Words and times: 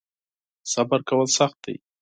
صبر 0.71 0.99
کول 1.07 1.27
سخت 1.37 1.57
دی. 1.63 1.75